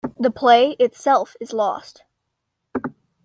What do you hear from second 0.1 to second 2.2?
The play itself is lost.